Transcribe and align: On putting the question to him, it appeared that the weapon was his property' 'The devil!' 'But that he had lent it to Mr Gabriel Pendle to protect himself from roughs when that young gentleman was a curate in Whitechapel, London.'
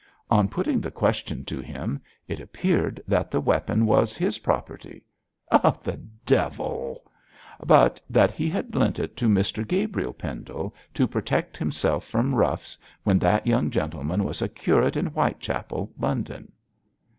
On 0.31 0.49
putting 0.49 0.81
the 0.81 0.89
question 0.89 1.45
to 1.45 1.61
him, 1.61 2.01
it 2.27 2.39
appeared 2.39 3.03
that 3.07 3.29
the 3.29 3.39
weapon 3.39 3.85
was 3.85 4.17
his 4.17 4.39
property' 4.39 5.05
'The 5.51 5.99
devil!' 6.25 7.03
'But 7.63 8.01
that 8.09 8.31
he 8.31 8.49
had 8.49 8.73
lent 8.73 8.97
it 8.97 9.15
to 9.17 9.27
Mr 9.29 9.61
Gabriel 9.67 10.13
Pendle 10.13 10.73
to 10.95 11.07
protect 11.07 11.55
himself 11.55 12.03
from 12.03 12.33
roughs 12.33 12.79
when 13.03 13.19
that 13.19 13.45
young 13.45 13.69
gentleman 13.69 14.23
was 14.23 14.41
a 14.41 14.49
curate 14.49 14.97
in 14.97 15.05
Whitechapel, 15.05 15.91
London.' 15.99 16.51